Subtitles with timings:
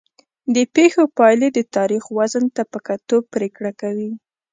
[0.55, 4.11] د پېښو پایلې د تاریخ وزن ته په کتو پرېکړه کوي.